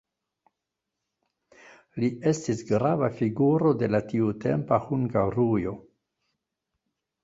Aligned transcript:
Li 2.01 2.09
estis 2.33 2.65
grava 2.71 3.13
figuro 3.21 3.77
de 3.85 3.93
la 3.95 4.03
tiutempa 4.11 4.85
Hungarujo. 4.91 5.81